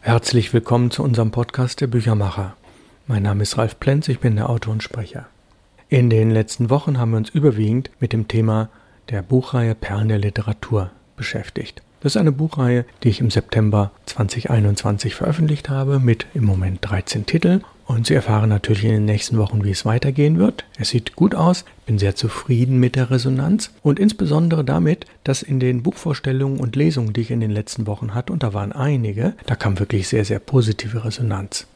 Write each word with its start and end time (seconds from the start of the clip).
Herzlich 0.00 0.54
willkommen 0.54 0.92
zu 0.92 1.02
unserem 1.02 1.32
Podcast 1.32 1.80
der 1.80 1.88
Büchermacher. 1.88 2.56
Mein 3.08 3.24
Name 3.24 3.42
ist 3.42 3.58
Ralf 3.58 3.80
Plenz, 3.80 4.06
ich 4.08 4.20
bin 4.20 4.36
der 4.36 4.48
Autor 4.48 4.72
und 4.72 4.82
Sprecher. 4.82 5.26
In 5.88 6.08
den 6.08 6.30
letzten 6.30 6.70
Wochen 6.70 6.98
haben 6.98 7.10
wir 7.10 7.16
uns 7.18 7.30
überwiegend 7.30 7.90
mit 7.98 8.12
dem 8.12 8.28
Thema 8.28 8.70
der 9.10 9.22
Buchreihe 9.22 9.74
Perlen 9.74 10.08
der 10.08 10.18
Literatur 10.18 10.92
beschäftigt. 11.16 11.82
Das 12.00 12.14
ist 12.14 12.20
eine 12.20 12.32
Buchreihe, 12.32 12.84
die 13.02 13.08
ich 13.08 13.20
im 13.20 13.30
September 13.30 13.90
2021 14.06 15.16
veröffentlicht 15.16 15.68
habe, 15.68 15.98
mit 15.98 16.26
im 16.32 16.44
Moment 16.44 16.78
13 16.82 17.26
Titeln. 17.26 17.64
Und 17.86 18.06
Sie 18.06 18.14
erfahren 18.14 18.50
natürlich 18.50 18.84
in 18.84 18.92
den 18.92 19.04
nächsten 19.06 19.38
Wochen, 19.38 19.64
wie 19.64 19.70
es 19.70 19.84
weitergehen 19.84 20.38
wird. 20.38 20.64
Es 20.78 20.90
sieht 20.90 21.16
gut 21.16 21.34
aus, 21.34 21.64
bin 21.86 21.98
sehr 21.98 22.14
zufrieden 22.14 22.78
mit 22.78 22.96
der 22.96 23.10
Resonanz 23.10 23.72
und 23.82 23.98
insbesondere 23.98 24.62
damit, 24.62 25.06
dass 25.24 25.42
in 25.42 25.58
den 25.58 25.82
Buchvorstellungen 25.82 26.60
und 26.60 26.76
Lesungen, 26.76 27.14
die 27.14 27.22
ich 27.22 27.30
in 27.30 27.40
den 27.40 27.50
letzten 27.50 27.86
Wochen 27.86 28.14
hatte, 28.14 28.32
und 28.32 28.42
da 28.42 28.52
waren 28.52 28.72
einige, 28.72 29.32
da 29.46 29.56
kam 29.56 29.78
wirklich 29.78 30.06
sehr, 30.06 30.24
sehr 30.24 30.38
positive 30.38 31.04
Resonanz. 31.04 31.66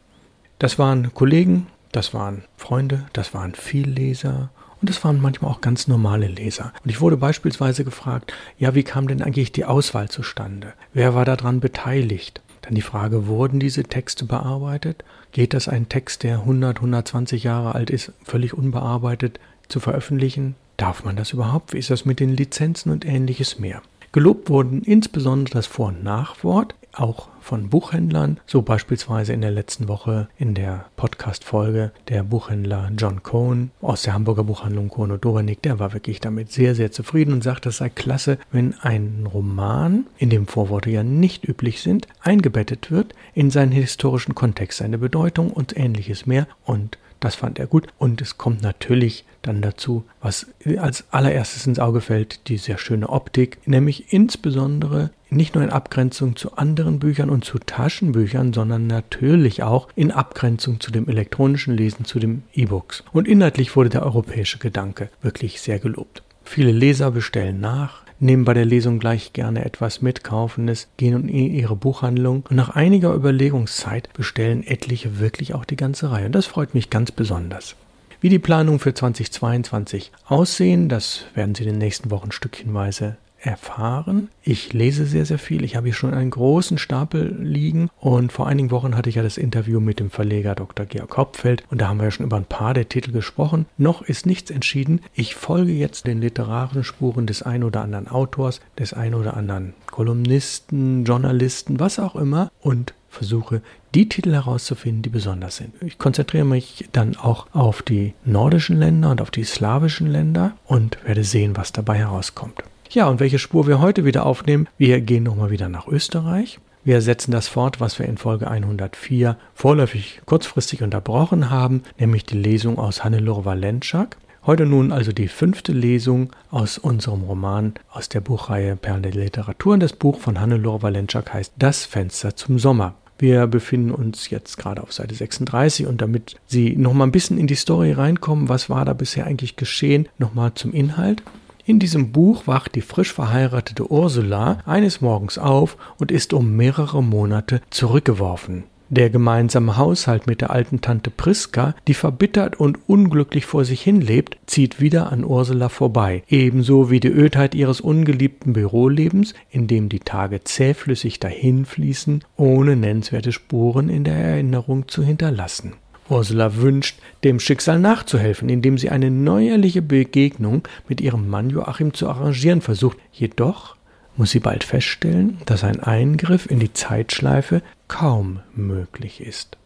Das 0.59 0.78
waren 0.78 1.14
Kollegen, 1.14 1.66
das 1.91 2.14
waren 2.14 2.45
Freunde, 2.56 3.06
das 3.14 3.34
waren 3.34 3.55
Vielleser 3.55 4.50
und 4.82 4.91
es 4.91 5.02
waren 5.04 5.20
manchmal 5.20 5.50
auch 5.50 5.60
ganz 5.60 5.86
normale 5.86 6.27
Leser. 6.27 6.72
Und 6.82 6.91
ich 6.91 7.00
wurde 7.00 7.16
beispielsweise 7.16 7.84
gefragt, 7.84 8.32
ja, 8.59 8.74
wie 8.74 8.82
kam 8.82 9.06
denn 9.06 9.22
eigentlich 9.22 9.52
die 9.52 9.64
Auswahl 9.64 10.08
zustande? 10.08 10.74
Wer 10.92 11.14
war 11.14 11.24
daran 11.24 11.60
beteiligt? 11.60 12.42
Dann 12.62 12.74
die 12.74 12.82
Frage, 12.82 13.28
wurden 13.28 13.60
diese 13.60 13.84
Texte 13.84 14.24
bearbeitet? 14.24 15.05
Geht 15.30 15.55
das 15.55 15.68
ein 15.68 15.88
Text, 15.88 16.24
der 16.24 16.41
100, 16.41 16.78
120 16.78 17.45
Jahre 17.45 17.74
alt 17.74 17.91
ist, 17.91 18.12
völlig 18.24 18.55
unbearbeitet 18.55 19.38
zu 19.68 19.78
veröffentlichen? 19.78 20.56
Darf 20.77 21.05
man 21.05 21.14
das 21.14 21.33
überhaupt? 21.33 21.72
Wie 21.72 21.78
ist 21.78 21.91
das 21.91 22.05
mit 22.05 22.19
den 22.19 22.36
Lizenzen 22.36 22.91
und 22.91 23.05
ähnliches 23.05 23.60
mehr? 23.60 23.83
Gelobt 24.10 24.50
wurden 24.50 24.83
insbesondere 24.83 25.55
das 25.55 25.66
Vor- 25.66 25.88
und 25.88 26.02
Nachwort, 26.02 26.74
auch 26.92 27.28
von 27.41 27.69
Buchhändlern, 27.69 28.38
so 28.46 28.62
beispielsweise 28.62 29.33
in 29.33 29.41
der 29.41 29.50
letzten 29.50 29.88
Woche 29.88 30.28
in 30.38 30.55
der 30.55 30.87
Podcast-Folge 30.96 31.92
der 32.08 32.22
Buchhändler 32.22 32.91
John 32.97 33.22
Cohn 33.22 33.70
aus 33.80 34.03
der 34.03 34.14
Hamburger 34.14 34.44
Buchhandlung 34.44 34.89
Kono 34.89 35.17
Dorenik, 35.17 35.62
der 35.62 35.78
war 35.78 35.92
wirklich 35.92 36.20
damit 36.20 36.52
sehr, 36.52 36.75
sehr 36.75 36.92
zufrieden 36.92 37.33
und 37.33 37.42
sagt, 37.42 37.67
es 37.67 37.78
sei 37.78 37.89
klasse, 37.89 38.39
wenn 38.50 38.75
ein 38.80 39.28
Roman, 39.33 40.06
in 40.19 40.30
dem 40.30 40.47
Vorworte 40.47 40.91
ja 40.91 41.02
nicht 41.02 41.48
üblich 41.48 41.83
sind, 41.83 42.06
eingebettet 42.20 42.91
wird 42.91 43.14
in 43.34 43.50
seinen 43.50 43.72
historischen 43.72 44.34
Kontext, 44.34 44.78
seine 44.78 44.98
Bedeutung 44.98 45.50
und 45.50 45.77
ähnliches 45.77 46.27
mehr. 46.27 46.47
Und 46.64 46.98
das 47.20 47.36
fand 47.36 47.58
er 47.58 47.67
gut. 47.67 47.89
Und 47.98 48.20
es 48.20 48.36
kommt 48.36 48.62
natürlich 48.62 49.24
dann 49.42 49.62
dazu, 49.62 50.05
was 50.20 50.47
als 50.78 51.05
allererstes 51.11 51.67
ins 51.67 51.78
Auge 51.78 52.00
fällt, 52.00 52.48
die 52.48 52.58
sehr 52.58 52.78
schöne 52.78 53.08
Optik, 53.08 53.58
nämlich 53.67 54.12
insbesondere 54.12 55.11
nicht 55.33 55.55
nur 55.55 55.64
in 55.64 55.70
Abgrenzung 55.70 56.36
zu 56.36 56.56
anderen 56.56 56.98
Büchern 56.98 57.30
und 57.30 57.44
zu 57.44 57.58
Taschenbüchern, 57.58 58.52
sondern 58.52 58.86
natürlich 58.86 59.62
auch 59.62 59.89
in 59.94 60.11
Abgrenzung 60.11 60.80
zu 60.80 60.91
dem 60.91 61.08
elektronischen 61.08 61.77
Lesen, 61.77 62.05
zu 62.05 62.19
dem 62.19 62.42
E-Books. 62.55 63.05
Und 63.12 63.28
inhaltlich 63.28 63.74
wurde 63.77 63.91
der 63.91 64.02
europäische 64.05 64.58
Gedanke 64.58 65.08
wirklich 65.22 65.61
sehr 65.61 65.78
gelobt. 65.78 66.22
Viele 66.44 66.72
Leser 66.72 67.11
bestellen 67.11 67.61
nach, 67.61 68.02
nehmen 68.19 68.44
bei 68.44 68.55
der 68.55 68.64
Lesung 68.64 68.98
gleich 68.98 69.33
gerne 69.33 69.64
etwas 69.64 70.02
mit, 70.02 70.22
kaufen 70.24 70.69
es, 70.69 70.89
gehen 70.97 71.28
in 71.28 71.55
ihre 71.55 71.77
Buchhandlung 71.77 72.44
und 72.48 72.56
nach 72.56 72.70
einiger 72.70 73.12
Überlegungszeit 73.14 74.12
bestellen 74.12 74.67
etliche 74.67 75.19
wirklich 75.19 75.55
auch 75.55 75.64
die 75.64 75.77
ganze 75.77 76.11
Reihe. 76.11 76.27
Und 76.27 76.34
das 76.34 76.46
freut 76.46 76.74
mich 76.74 76.91
ganz 76.91 77.11
besonders. 77.11 77.77
Wie 78.20 78.28
die 78.28 78.39
Planungen 78.39 78.78
für 78.78 78.94
2022 78.94 80.12
aussehen, 80.27 80.89
das 80.89 81.24
werden 81.34 81.56
Sie 81.56 81.64
in 81.64 81.70
den 81.70 81.78
nächsten 81.78 82.12
Wochen 82.12 82.30
stückchenweise 82.30 83.17
erfahren. 83.43 84.29
Ich 84.43 84.73
lese 84.73 85.07
sehr, 85.07 85.27
sehr 85.27 85.39
viel. 85.39 85.65
Ich 85.65 85.77
habe 85.77 85.87
hier 85.87 85.95
schon 85.95 86.15
einen 86.15 86.31
großen 86.31 86.79
Stapel 86.79 87.37
liegen 87.41 87.91
und 88.01 88.33
vor 88.33 88.47
einigen 88.47 88.71
Wochen 88.71 88.97
hatte 88.97 89.09
ich 89.09 89.17
ja 89.17 89.23
das 89.23 89.37
Interview 89.37 89.81
mit 89.81 90.01
dem 90.01 90.11
Verleger 90.11 90.55
Dr. 90.55 90.87
Georg 90.87 91.17
Hauptfeld 91.17 91.65
und 91.70 91.81
da 91.81 91.89
haben 91.89 91.98
wir 91.98 92.05
ja 92.05 92.11
schon 92.11 92.27
über 92.27 92.37
ein 92.37 92.45
paar 92.45 92.75
der 92.75 92.89
Titel 92.89 93.13
gesprochen. 93.13 93.67
Noch 93.77 94.03
ist 94.03 94.27
nichts 94.27 94.51
entschieden. 94.51 95.01
Ich 95.14 95.35
folge 95.35 95.73
jetzt 95.73 96.07
den 96.07 96.20
literarischen 96.20 96.85
Spuren 96.85 97.27
des 97.27 97.42
ein 97.42 97.64
oder 97.64 97.83
anderen 97.83 98.08
Autors, 98.08 98.61
des 98.79 98.92
ein 98.92 99.14
oder 99.14 99.36
anderen 99.36 99.75
Kolumnisten, 99.86 101.05
Journalisten, 101.05 101.81
was 101.81 101.98
auch 101.98 102.17
immer 102.17 102.51
und 102.61 102.95
versuche 103.11 103.61
die 103.95 104.08
Titel 104.08 104.33
herauszufinden, 104.33 105.02
die 105.02 105.11
besonders 105.11 105.57
sind. 105.57 105.75
Ich 105.83 105.98
konzentriere 105.98 106.47
mich 106.47 106.89
dann 106.92 107.17
auch 107.17 107.47
auf 107.52 107.83
die 107.83 108.14
nordischen 108.25 108.79
Länder 108.79 109.11
und 109.11 109.20
auf 109.20 109.31
die 109.31 109.45
slawischen 109.45 110.07
Länder 110.07 110.57
und 110.64 110.98
werde 111.05 111.25
sehen, 111.25 111.57
was 111.57 111.73
dabei 111.73 111.98
herauskommt. 111.98 112.63
Ja, 112.95 113.08
und 113.08 113.20
welche 113.20 113.39
Spur 113.39 113.67
wir 113.67 113.80
heute 113.80 114.05
wieder 114.05 114.27
aufnehmen, 114.27 114.69
wir 114.77 115.01
gehen 115.01 115.23
nochmal 115.23 115.51
wieder 115.51 115.70
nach 115.70 115.89
Österreich. 115.89 116.58
Wir 116.85 117.01
setzen 117.01 117.30
das 117.30 117.48
fort, 117.48 117.80
was 117.80 117.98
wir 117.98 118.05
in 118.05 118.19
Folge 118.19 118.51
104 118.51 119.39
vorläufig 119.55 120.20
kurzfristig 120.27 120.83
unterbrochen 120.83 121.48
haben, 121.48 121.85
nämlich 121.98 122.27
die 122.27 122.36
Lesung 122.36 122.79
aus 122.79 123.02
Hannelore 123.02 123.47
Walentschak. 123.47 124.19
Heute 124.45 124.67
nun 124.67 124.92
also 124.92 125.11
die 125.11 125.29
fünfte 125.29 125.73
Lesung 125.73 126.33
aus 126.51 126.77
unserem 126.77 127.23
Roman 127.23 127.73
aus 127.91 128.11
der 128.11 128.20
Buchreihe 128.20 128.76
Perlen 128.76 129.05
der 129.05 129.12
Literatur. 129.12 129.73
Und 129.73 129.81
das 129.81 129.94
Buch 129.94 130.20
von 130.20 130.38
Hannelore 130.38 130.82
Walentschak 130.82 131.32
heißt 131.32 131.55
Das 131.58 131.87
Fenster 131.87 132.37
zum 132.37 132.58
Sommer. 132.58 132.94
Wir 133.19 133.47
befinden 133.47 133.93
uns 133.93 134.29
jetzt 134.29 134.58
gerade 134.58 134.82
auf 134.82 134.93
Seite 134.93 135.14
36 135.14 135.87
und 135.87 136.02
damit 136.02 136.37
Sie 136.47 136.76
noch 136.76 136.93
mal 136.93 137.05
ein 137.05 137.12
bisschen 137.12 137.38
in 137.38 137.47
die 137.47 137.55
Story 137.55 137.93
reinkommen, 137.93 138.50
was 138.50 138.69
war 138.69 138.85
da 138.85 138.93
bisher 138.93 139.25
eigentlich 139.26 139.56
geschehen, 139.56 140.11
noch 140.19 140.35
mal 140.35 140.52
zum 140.52 140.75
Inhalt. 140.75 141.23
In 141.64 141.78
diesem 141.78 142.11
Buch 142.11 142.46
wacht 142.46 142.75
die 142.75 142.81
frisch 142.81 143.12
verheiratete 143.12 143.90
Ursula 143.90 144.58
eines 144.67 145.00
Morgens 145.00 145.38
auf 145.38 145.76
und 145.99 146.11
ist 146.11 146.32
um 146.32 146.56
mehrere 146.56 147.02
Monate 147.02 147.61
zurückgeworfen. 147.70 148.64
Der 148.93 149.08
gemeinsame 149.08 149.78
Haushalt 149.78 150.26
mit 150.26 150.43
der 150.43 150.50
alten 150.50 150.82
Tante 150.82 151.11
Priska, 151.11 151.75
die 151.88 151.94
verbittert 151.94 152.61
und 152.61 152.78
unglücklich 152.88 153.46
vor 153.46 153.64
sich 153.64 153.81
hin 153.81 154.02
lebt, 154.02 154.37
zieht 154.44 154.82
wieder 154.82 155.11
an 155.11 155.25
Ursula 155.25 155.70
vorbei, 155.70 156.25
ebenso 156.28 156.90
wie 156.90 157.00
die 157.00 157.08
Ödheit 157.08 157.55
ihres 157.55 157.81
ungeliebten 157.81 158.52
Bürolebens, 158.52 159.32
in 159.50 159.67
dem 159.67 159.88
die 159.88 160.00
Tage 160.00 160.44
zähflüssig 160.44 161.20
dahinfließen, 161.20 162.22
ohne 162.37 162.76
nennenswerte 162.76 163.32
Spuren 163.32 163.88
in 163.88 164.05
der 164.05 164.17
Erinnerung 164.17 164.88
zu 164.88 165.02
hinterlassen. 165.02 165.72
Ursula 166.08 166.56
wünscht, 166.56 166.99
dem 167.25 167.40
Schicksal 167.40 167.79
nachzuhelfen, 167.79 168.49
indem 168.49 168.79
sie 168.79 168.90
eine 168.90 169.11
neuerliche 169.11 169.82
Begegnung 169.82 170.62
mit 170.88 171.00
ihrem 171.00 171.29
Mann 171.29 171.50
Joachim 171.50 171.94
zu 171.94 172.08
arrangieren 172.08 172.61
versucht. 172.61 172.99
Jedoch 173.12 173.76
muss 174.17 174.31
sie 174.31 174.40
bald 174.40 174.64
feststellen, 174.64 175.38
dass 175.46 175.64
ein 175.64 175.81
Eingriff 175.81 176.50
in 176.50 176.58
die 176.58 176.73
Zeitschleife 176.73 177.62
kaum 177.88 178.40
möglich 178.55 179.20
ist. 179.20 179.56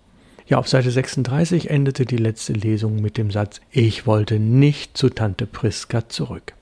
Ja, 0.47 0.59
auf 0.59 0.69
Seite 0.69 0.93
36 0.93 1.71
endete 1.71 2.05
die 2.05 2.19
letzte 2.19 2.53
Lesung 2.53 3.03
mit 3.03 3.17
dem 3.17 3.33
Satz 3.33 3.61
Ich 3.73 4.07
wollte 4.07 4.39
nicht 4.39 4.97
zu 4.97 5.09
Tante 5.09 5.47
Priska 5.47 6.09
zurück. 6.09 6.53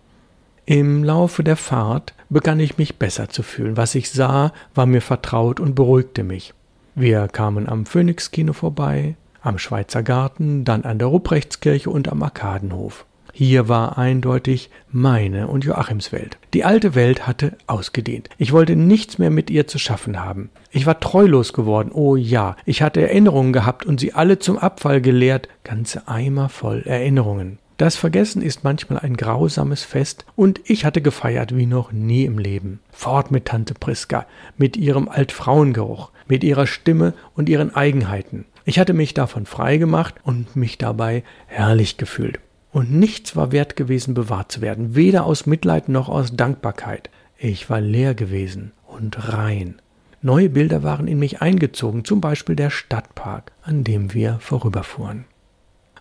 Im 0.64 1.04
Laufe 1.04 1.44
der 1.44 1.56
Fahrt 1.56 2.14
begann 2.30 2.58
ich 2.58 2.78
mich 2.78 2.96
besser 2.96 3.28
zu 3.28 3.42
fühlen. 3.42 3.76
Was 3.76 3.94
ich 3.94 4.10
sah, 4.10 4.54
war 4.74 4.86
mir 4.86 5.02
vertraut 5.02 5.60
und 5.60 5.74
beruhigte 5.74 6.24
mich. 6.24 6.54
Wir 6.94 7.28
kamen 7.28 7.68
am 7.68 7.84
Phoenix-Kino 7.84 8.54
vorbei, 8.54 9.16
am 9.44 9.58
Schweizer 9.58 10.02
Garten, 10.02 10.64
dann 10.64 10.84
an 10.84 10.98
der 10.98 11.08
Rupprechtskirche 11.08 11.90
und 11.90 12.08
am 12.08 12.22
Arkadenhof. 12.22 13.04
Hier 13.36 13.68
war 13.68 13.98
eindeutig 13.98 14.70
meine 14.92 15.48
und 15.48 15.64
Joachims 15.64 16.12
Welt. 16.12 16.38
Die 16.54 16.64
alte 16.64 16.94
Welt 16.94 17.26
hatte 17.26 17.56
ausgedehnt. 17.66 18.28
Ich 18.38 18.52
wollte 18.52 18.76
nichts 18.76 19.18
mehr 19.18 19.30
mit 19.30 19.50
ihr 19.50 19.66
zu 19.66 19.80
schaffen 19.80 20.22
haben. 20.24 20.50
Ich 20.70 20.86
war 20.86 21.00
treulos 21.00 21.52
geworden, 21.52 21.90
oh 21.92 22.14
ja. 22.14 22.54
Ich 22.64 22.80
hatte 22.80 23.02
Erinnerungen 23.02 23.52
gehabt 23.52 23.86
und 23.86 23.98
sie 23.98 24.12
alle 24.12 24.38
zum 24.38 24.56
Abfall 24.56 25.00
geleert. 25.00 25.48
Ganze 25.64 26.06
Eimer 26.06 26.48
voll 26.48 26.82
Erinnerungen. 26.86 27.58
Das 27.76 27.96
Vergessen 27.96 28.40
ist 28.40 28.62
manchmal 28.62 29.00
ein 29.00 29.16
grausames 29.16 29.82
Fest 29.82 30.24
und 30.36 30.60
ich 30.64 30.84
hatte 30.84 31.02
gefeiert 31.02 31.56
wie 31.56 31.66
noch 31.66 31.90
nie 31.90 32.24
im 32.24 32.38
Leben. 32.38 32.78
Fort 32.92 33.32
mit 33.32 33.46
Tante 33.46 33.74
Priska, 33.74 34.26
mit 34.56 34.76
ihrem 34.76 35.08
Altfrauengeruch, 35.08 36.12
mit 36.28 36.44
ihrer 36.44 36.68
Stimme 36.68 37.14
und 37.34 37.48
ihren 37.48 37.74
Eigenheiten. 37.74 38.44
Ich 38.64 38.78
hatte 38.78 38.94
mich 38.94 39.12
davon 39.12 39.44
frei 39.46 39.76
gemacht 39.76 40.14
und 40.24 40.56
mich 40.56 40.78
dabei 40.78 41.22
herrlich 41.46 41.96
gefühlt. 41.96 42.40
Und 42.72 42.92
nichts 42.92 43.36
war 43.36 43.52
wert 43.52 43.76
gewesen, 43.76 44.14
bewahrt 44.14 44.50
zu 44.50 44.60
werden, 44.60 44.94
weder 44.94 45.24
aus 45.26 45.46
Mitleid 45.46 45.88
noch 45.88 46.08
aus 46.08 46.34
Dankbarkeit. 46.34 47.10
Ich 47.38 47.68
war 47.68 47.80
leer 47.80 48.14
gewesen 48.14 48.72
und 48.86 49.32
rein. 49.32 49.80
Neue 50.22 50.48
Bilder 50.48 50.82
waren 50.82 51.06
in 51.06 51.18
mich 51.18 51.42
eingezogen, 51.42 52.04
zum 52.04 52.22
Beispiel 52.22 52.56
der 52.56 52.70
Stadtpark, 52.70 53.52
an 53.62 53.84
dem 53.84 54.14
wir 54.14 54.38
vorüberfuhren. 54.40 55.26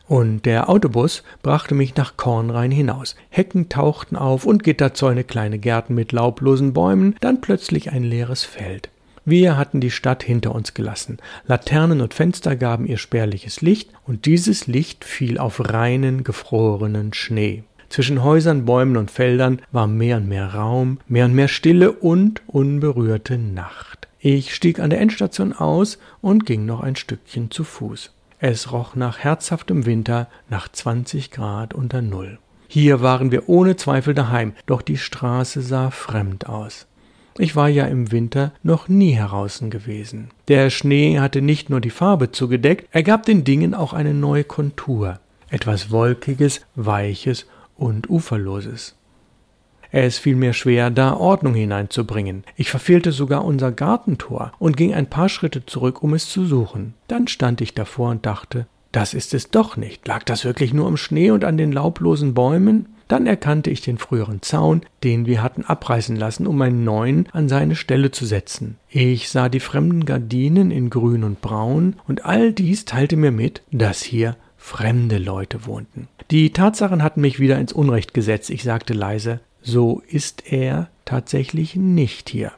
Und 0.07 0.45
der 0.45 0.69
Autobus 0.69 1.24
brachte 1.42 1.75
mich 1.75 1.95
nach 1.95 2.18
Kornrhein 2.18 2.71
hinaus. 2.71 3.15
Hecken 3.30 3.69
tauchten 3.69 4.15
auf 4.15 4.45
und 4.45 4.63
Gitterzäune, 4.63 5.24
kleine 5.24 5.60
Gärten 5.60 5.94
mit 5.95 6.12
laublosen 6.12 6.74
Bäumen, 6.74 7.15
dann 7.19 7.42
plötzlich 7.42 7.92
ein 7.92 8.04
leeres 8.04 8.44
Feld. 8.44 8.89
Wir 9.25 9.58
hatten 9.58 9.80
die 9.80 9.92
Stadt 9.92 10.24
hinter 10.24 10.54
uns 10.54 10.74
gelassen. 10.74 11.18
Laternen 11.48 12.02
und 12.02 12.14
Fenster 12.14 12.56
gaben 12.56 12.86
ihr 12.86 12.98
spärliches 12.98 13.62
Licht, 13.62 13.90
und 14.06 14.25
dieses 14.25 14.68
Licht 14.68 15.06
fiel 15.06 15.38
auf 15.38 15.72
reinen, 15.72 16.24
gefrorenen 16.24 17.14
Schnee. 17.14 17.64
Zwischen 17.88 18.24
Häusern, 18.24 18.66
Bäumen 18.66 18.98
und 18.98 19.12
Feldern 19.12 19.62
war 19.72 19.88
mehr 19.88 20.18
und 20.18 20.28
mehr 20.28 20.54
Raum, 20.56 21.00
mehr 21.08 21.25
und 21.25 21.36
mehr 21.36 21.48
Stille 21.48 21.92
und 21.92 22.42
unberührte 22.48 23.38
Nacht. 23.38 24.08
Ich 24.20 24.56
stieg 24.56 24.80
an 24.80 24.90
der 24.90 25.00
Endstation 25.00 25.54
aus 25.54 26.00
und 26.20 26.46
ging 26.46 26.66
noch 26.66 26.81
ein 26.81 26.96
Stückchen 26.96 27.52
zu 27.52 27.64
Fuß. 27.64 28.12
Es 28.40 28.72
roch 28.72 28.96
nach 28.96 29.20
herzhaftem 29.20 29.86
Winter, 29.86 30.28
nach 30.50 30.68
20 30.70 31.31
Grad 31.31 31.74
unter 31.74 32.02
Null. 32.02 32.40
Hier 32.68 33.02
waren 33.02 33.31
wir 33.31 33.48
ohne 33.48 33.75
Zweifel 33.75 34.14
daheim, 34.14 34.54
doch 34.66 34.81
die 34.81 34.98
Straße 34.98 35.62
sah 35.62 35.92
fremd 35.92 36.50
aus. 36.50 36.88
Ich 37.38 37.56
war 37.56 37.68
ja 37.68 37.86
im 37.86 38.12
Winter 38.12 38.52
noch 38.62 38.88
nie 38.88 39.12
heraußen 39.12 39.70
gewesen. 39.70 40.30
Der 40.48 40.70
Schnee 40.70 41.20
hatte 41.20 41.42
nicht 41.42 41.70
nur 41.70 41.82
die 41.82 41.90
Farbe 41.90 42.32
zugedeckt, 42.32 42.88
er 42.92 43.04
gab 43.04 43.26
den 43.26 43.44
Dingen 43.44 43.74
auch 43.74 43.94
eine 43.94 44.14
neue 44.14 44.44
Kontur, 44.44 45.20
etwas 45.50 45.90
Wolkiges, 45.90 46.62
Weiches 46.76 47.48
und 47.76 48.10
Uferloses. 48.10 48.96
Es 49.96 50.18
fiel 50.18 50.36
mir 50.36 50.54
schwer, 50.54 50.90
da 50.90 51.16
Ordnung 51.16 51.54
hineinzubringen. 51.54 52.44
Ich 52.56 52.72
verfehlte 52.72 53.12
sogar 53.12 53.46
unser 53.46 53.72
Gartentor 53.72 54.52
und 54.58 54.76
ging 54.76 54.94
ein 54.94 55.08
paar 55.08 55.30
Schritte 55.30 55.68
zurück, 55.68 56.02
um 56.02 56.16
es 56.16 56.30
zu 56.30 56.46
suchen. 56.46 56.96
Dann 57.08 57.28
stand 57.28 57.62
ich 57.62 57.76
davor 57.76 58.10
und 58.10 58.26
dachte, 58.26 58.66
das 58.94 59.13
ist 59.13 59.34
es 59.34 59.50
doch 59.50 59.75
nicht. 59.75 60.07
Lag 60.07 60.24
das 60.24 60.45
wirklich 60.45 60.74
nur 60.74 60.88
im 60.88 60.98
Schnee 60.98 61.31
und 61.31 61.44
an 61.44 61.57
den 61.57 61.74
laublosen 61.74 62.34
Bäumen? 62.34 62.88
Dann 63.10 63.28
erkannte 63.28 63.69
ich 63.69 63.81
den 63.81 63.98
früheren 63.98 64.42
Zaun, 64.42 64.81
den 65.04 65.25
wir 65.25 65.44
hatten 65.44 65.66
abreißen 65.66 66.16
lassen, 66.16 66.48
um 66.48 66.62
einen 66.62 66.84
neuen 66.86 67.28
an 67.34 67.50
seine 67.50 67.75
Stelle 67.75 68.12
zu 68.12 68.25
setzen. 68.25 68.78
Ich 68.90 69.30
sah 69.30 69.50
die 69.50 69.60
fremden 69.60 70.06
Gardinen 70.06 70.72
in 70.72 70.90
grün 70.90 71.24
und 71.24 71.42
braun, 71.42 71.95
und 72.07 72.25
all 72.25 72.54
dies 72.54 72.86
teilte 72.86 73.18
mir 73.18 73.31
mit, 73.31 73.62
dass 73.72 74.01
hier 74.01 74.38
fremde 74.57 75.18
Leute 75.18 75.66
wohnten. 75.66 76.07
Die 76.31 76.54
Tatsachen 76.54 77.04
hatten 77.04 77.22
mich 77.22 77.39
wieder 77.39 77.60
ins 77.60 77.74
Unrecht 77.74 78.13
gesetzt. 78.13 78.50
Ich 78.50 78.63
sagte 78.63 78.94
leise, 78.94 79.42
so 79.62 80.01
ist 80.07 80.51
er 80.51 80.89
tatsächlich 81.04 81.75
nicht 81.75 82.30
hier. 82.30 82.54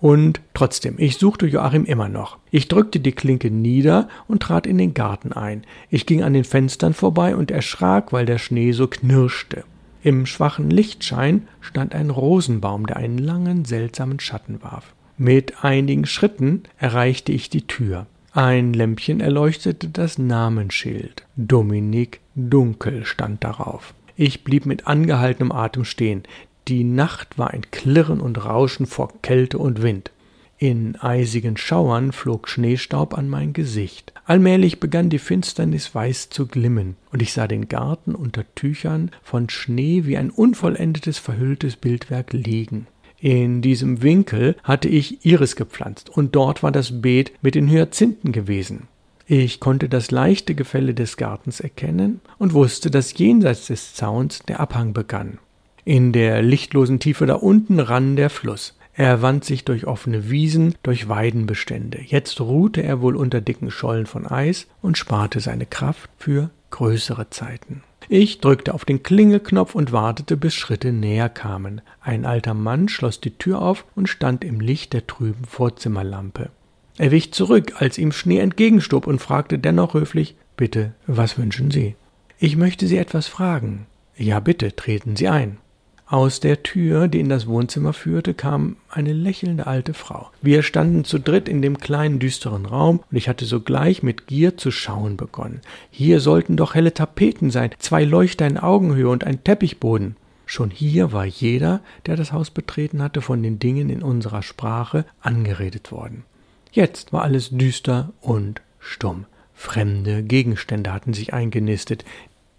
Und 0.00 0.40
trotzdem, 0.52 0.96
ich 0.98 1.16
suchte 1.16 1.46
Joachim 1.46 1.84
immer 1.84 2.08
noch. 2.08 2.38
Ich 2.50 2.68
drückte 2.68 3.00
die 3.00 3.12
Klinke 3.12 3.50
nieder 3.50 4.08
und 4.28 4.42
trat 4.42 4.66
in 4.66 4.78
den 4.78 4.94
Garten 4.94 5.32
ein. 5.32 5.64
Ich 5.90 6.04
ging 6.04 6.22
an 6.22 6.34
den 6.34 6.44
Fenstern 6.44 6.92
vorbei 6.92 7.34
und 7.34 7.50
erschrak, 7.50 8.12
weil 8.12 8.26
der 8.26 8.38
Schnee 8.38 8.72
so 8.72 8.86
knirschte. 8.88 9.64
Im 10.02 10.26
schwachen 10.26 10.70
Lichtschein 10.70 11.48
stand 11.60 11.94
ein 11.94 12.10
Rosenbaum, 12.10 12.86
der 12.86 12.96
einen 12.96 13.18
langen, 13.18 13.64
seltsamen 13.64 14.20
Schatten 14.20 14.62
warf. 14.62 14.94
Mit 15.18 15.64
einigen 15.64 16.04
Schritten 16.04 16.64
erreichte 16.78 17.32
ich 17.32 17.48
die 17.48 17.66
Tür. 17.66 18.06
Ein 18.32 18.74
Lämpchen 18.74 19.20
erleuchtete 19.20 19.88
das 19.88 20.18
Namensschild. 20.18 21.24
Dominik 21.36 22.20
Dunkel 22.34 23.06
stand 23.06 23.42
darauf. 23.42 23.94
Ich 24.14 24.44
blieb 24.44 24.66
mit 24.66 24.86
angehaltenem 24.86 25.52
Atem 25.52 25.84
stehen. 25.84 26.22
Die 26.68 26.82
Nacht 26.82 27.38
war 27.38 27.52
ein 27.52 27.62
Klirren 27.70 28.20
und 28.20 28.44
Rauschen 28.44 28.86
vor 28.86 29.12
Kälte 29.22 29.58
und 29.58 29.82
Wind. 29.82 30.10
In 30.58 30.96
eisigen 30.96 31.56
Schauern 31.56 32.10
flog 32.10 32.48
Schneestaub 32.48 33.16
an 33.16 33.28
mein 33.28 33.52
Gesicht. 33.52 34.12
Allmählich 34.24 34.80
begann 34.80 35.08
die 35.08 35.20
Finsternis 35.20 35.94
weiß 35.94 36.30
zu 36.30 36.46
glimmen, 36.46 36.96
und 37.12 37.22
ich 37.22 37.32
sah 37.32 37.46
den 37.46 37.68
Garten 37.68 38.16
unter 38.16 38.42
Tüchern 38.56 39.12
von 39.22 39.48
Schnee 39.48 40.06
wie 40.06 40.16
ein 40.16 40.30
unvollendetes, 40.30 41.18
verhülltes 41.18 41.76
Bildwerk 41.76 42.32
liegen. 42.32 42.88
In 43.20 43.62
diesem 43.62 44.02
Winkel 44.02 44.56
hatte 44.64 44.88
ich 44.88 45.24
Iris 45.24 45.54
gepflanzt, 45.54 46.10
und 46.10 46.34
dort 46.34 46.64
war 46.64 46.72
das 46.72 47.00
Beet 47.00 47.32
mit 47.42 47.54
den 47.54 47.70
Hyazinthen 47.70 48.32
gewesen. 48.32 48.88
Ich 49.28 49.60
konnte 49.60 49.88
das 49.88 50.10
leichte 50.10 50.56
Gefälle 50.56 50.94
des 50.94 51.16
Gartens 51.16 51.60
erkennen 51.60 52.20
und 52.38 52.54
wusste, 52.54 52.90
dass 52.90 53.16
jenseits 53.16 53.66
des 53.66 53.94
Zauns 53.94 54.40
der 54.40 54.58
Abhang 54.58 54.92
begann. 54.94 55.38
In 55.86 56.10
der 56.10 56.42
lichtlosen 56.42 56.98
Tiefe 56.98 57.26
da 57.26 57.36
unten 57.36 57.78
rann 57.78 58.16
der 58.16 58.28
Fluss. 58.28 58.76
Er 58.94 59.22
wand 59.22 59.44
sich 59.44 59.64
durch 59.64 59.86
offene 59.86 60.28
Wiesen, 60.28 60.74
durch 60.82 61.08
Weidenbestände. 61.08 62.00
Jetzt 62.04 62.40
ruhte 62.40 62.82
er 62.82 63.00
wohl 63.02 63.14
unter 63.14 63.40
dicken 63.40 63.70
Schollen 63.70 64.06
von 64.06 64.26
Eis 64.26 64.66
und 64.82 64.98
sparte 64.98 65.38
seine 65.38 65.64
Kraft 65.64 66.10
für 66.18 66.50
größere 66.70 67.30
Zeiten. 67.30 67.84
Ich 68.08 68.40
drückte 68.40 68.74
auf 68.74 68.84
den 68.84 69.04
Klingelknopf 69.04 69.76
und 69.76 69.92
wartete, 69.92 70.36
bis 70.36 70.56
Schritte 70.56 70.90
näher 70.90 71.28
kamen. 71.28 71.82
Ein 72.00 72.26
alter 72.26 72.54
Mann 72.54 72.88
schloss 72.88 73.20
die 73.20 73.38
Tür 73.38 73.62
auf 73.62 73.84
und 73.94 74.08
stand 74.08 74.42
im 74.42 74.58
Licht 74.58 74.92
der 74.92 75.06
trüben 75.06 75.44
Vorzimmerlampe. 75.44 76.50
Er 76.98 77.12
wich 77.12 77.32
zurück, 77.32 77.74
als 77.80 77.96
ihm 77.96 78.10
Schnee 78.10 78.40
entgegenstob 78.40 79.06
und 79.06 79.20
fragte 79.20 79.60
dennoch 79.60 79.94
höflich 79.94 80.34
Bitte, 80.56 80.94
was 81.06 81.38
wünschen 81.38 81.70
Sie? 81.70 81.94
Ich 82.40 82.56
möchte 82.56 82.88
Sie 82.88 82.96
etwas 82.96 83.28
fragen. 83.28 83.86
Ja, 84.16 84.40
bitte, 84.40 84.74
treten 84.74 85.14
Sie 85.14 85.28
ein. 85.28 85.58
Aus 86.08 86.38
der 86.38 86.62
Tür, 86.62 87.08
die 87.08 87.18
in 87.18 87.28
das 87.28 87.48
Wohnzimmer 87.48 87.92
führte, 87.92 88.32
kam 88.32 88.76
eine 88.88 89.12
lächelnde 89.12 89.66
alte 89.66 89.92
Frau. 89.92 90.30
Wir 90.40 90.62
standen 90.62 91.04
zu 91.04 91.18
dritt 91.18 91.48
in 91.48 91.62
dem 91.62 91.78
kleinen 91.78 92.20
düsteren 92.20 92.64
Raum, 92.64 93.00
und 93.10 93.16
ich 93.16 93.28
hatte 93.28 93.44
sogleich 93.44 94.04
mit 94.04 94.28
Gier 94.28 94.56
zu 94.56 94.70
schauen 94.70 95.16
begonnen. 95.16 95.62
Hier 95.90 96.20
sollten 96.20 96.56
doch 96.56 96.76
helle 96.76 96.94
Tapeten 96.94 97.50
sein, 97.50 97.70
zwei 97.80 98.04
Leuchter 98.04 98.46
in 98.46 98.56
Augenhöhe 98.56 99.08
und 99.08 99.24
ein 99.24 99.42
Teppichboden. 99.42 100.14
Schon 100.44 100.70
hier 100.70 101.10
war 101.10 101.24
jeder, 101.24 101.80
der 102.06 102.14
das 102.14 102.32
Haus 102.32 102.50
betreten 102.50 103.02
hatte, 103.02 103.20
von 103.20 103.42
den 103.42 103.58
Dingen 103.58 103.90
in 103.90 104.04
unserer 104.04 104.42
Sprache 104.42 105.04
angeredet 105.20 105.90
worden. 105.90 106.22
Jetzt 106.70 107.12
war 107.12 107.22
alles 107.22 107.50
düster 107.50 108.12
und 108.20 108.62
stumm. 108.78 109.24
Fremde 109.54 110.22
Gegenstände 110.22 110.92
hatten 110.92 111.14
sich 111.14 111.34
eingenistet. 111.34 112.04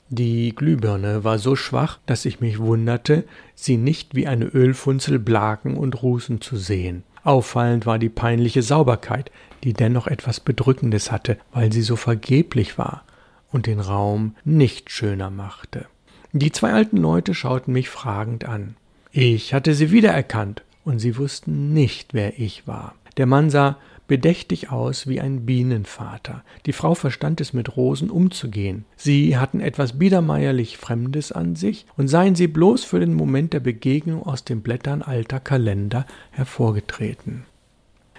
Die 0.09 0.55
Glühbirne 0.55 1.23
war 1.23 1.37
so 1.37 1.55
schwach, 1.55 1.99
dass 2.05 2.25
ich 2.25 2.39
mich 2.39 2.59
wunderte, 2.59 3.25
sie 3.55 3.75
nicht 3.75 4.15
wie 4.15 4.27
eine 4.27 4.45
Ölfunzel 4.45 5.19
blaken 5.19 5.75
und 5.75 6.01
rußen 6.01 6.39
zu 6.39 6.55
sehen. 6.55 7.03
Auffallend 7.23 7.85
war 7.85 7.99
die 7.99 8.09
peinliche 8.09 8.61
Sauberkeit, 8.61 9.31
die 9.65 9.73
dennoch 9.73 10.07
etwas 10.07 10.39
Bedrückendes 10.39 11.11
hatte, 11.11 11.37
weil 11.51 11.73
sie 11.73 11.81
so 11.81 11.97
vergeblich 11.97 12.77
war 12.77 13.03
und 13.51 13.65
den 13.65 13.81
Raum 13.81 14.35
nicht 14.45 14.91
schöner 14.91 15.29
machte. 15.29 15.85
Die 16.31 16.53
zwei 16.53 16.71
alten 16.71 16.97
Leute 16.97 17.33
schauten 17.33 17.73
mich 17.73 17.89
fragend 17.89 18.45
an. 18.45 18.75
Ich 19.11 19.53
hatte 19.53 19.73
sie 19.73 19.91
wiedererkannt, 19.91 20.63
und 20.85 20.99
sie 20.99 21.17
wussten 21.17 21.73
nicht, 21.73 22.13
wer 22.13 22.39
ich 22.39 22.65
war. 22.65 22.95
Der 23.17 23.25
Mann 23.25 23.49
sah 23.49 23.77
bedächtig 24.07 24.71
aus 24.71 25.07
wie 25.07 25.19
ein 25.19 25.45
Bienenvater. 25.45 26.43
Die 26.65 26.73
Frau 26.73 26.95
verstand 26.95 27.41
es 27.41 27.53
mit 27.53 27.75
Rosen 27.75 28.09
umzugehen. 28.09 28.85
Sie 28.95 29.37
hatten 29.37 29.59
etwas 29.59 29.99
biedermeierlich 29.99 30.77
Fremdes 30.77 31.31
an 31.31 31.55
sich 31.55 31.85
und 31.97 32.07
seien 32.07 32.35
sie 32.35 32.47
bloß 32.47 32.83
für 32.83 32.99
den 32.99 33.13
Moment 33.13 33.53
der 33.53 33.59
Begegnung 33.59 34.23
aus 34.23 34.43
den 34.43 34.61
Blättern 34.61 35.01
alter 35.01 35.39
Kalender 35.39 36.05
hervorgetreten. 36.31 37.43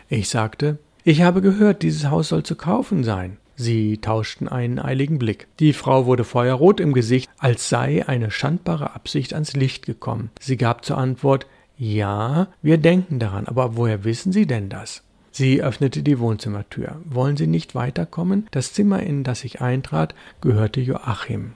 Ich 0.08 0.28
sagte, 0.28 0.78
ich 1.04 1.22
habe 1.22 1.40
gehört, 1.40 1.82
dieses 1.82 2.10
Haus 2.10 2.28
soll 2.28 2.42
zu 2.42 2.56
kaufen 2.56 3.04
sein. 3.04 3.38
Sie 3.56 3.98
tauschten 3.98 4.46
einen 4.46 4.78
eiligen 4.78 5.18
Blick. 5.18 5.48
Die 5.58 5.72
Frau 5.72 6.06
wurde 6.06 6.22
feuerrot 6.22 6.78
im 6.78 6.92
Gesicht, 6.92 7.28
als 7.38 7.68
sei 7.68 8.06
eine 8.06 8.30
schandbare 8.30 8.94
Absicht 8.94 9.34
ans 9.34 9.54
Licht 9.54 9.84
gekommen. 9.84 10.30
Sie 10.38 10.56
gab 10.56 10.84
zur 10.84 10.96
Antwort 10.96 11.46
Ja, 11.76 12.48
wir 12.62 12.78
denken 12.78 13.18
daran, 13.18 13.46
aber 13.46 13.76
woher 13.76 14.04
wissen 14.04 14.32
Sie 14.32 14.46
denn 14.46 14.68
das? 14.68 15.02
Sie 15.38 15.62
öffnete 15.62 16.02
die 16.02 16.18
Wohnzimmertür. 16.18 16.96
Wollen 17.04 17.36
Sie 17.36 17.46
nicht 17.46 17.76
weiterkommen? 17.76 18.48
Das 18.50 18.72
Zimmer, 18.72 19.04
in 19.04 19.22
das 19.22 19.44
ich 19.44 19.60
eintrat, 19.60 20.16
gehörte 20.40 20.80
Joachim. 20.80 21.52